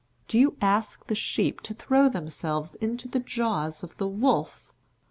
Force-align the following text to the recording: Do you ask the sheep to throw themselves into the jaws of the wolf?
Do 0.27 0.39
you 0.39 0.57
ask 0.61 1.05
the 1.05 1.13
sheep 1.13 1.61
to 1.61 1.75
throw 1.75 2.09
themselves 2.09 2.73
into 2.77 3.07
the 3.07 3.19
jaws 3.19 3.83
of 3.83 3.97
the 3.97 4.07
wolf? 4.07 4.73